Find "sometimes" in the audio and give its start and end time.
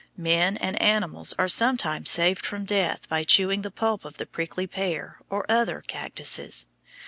1.47-2.09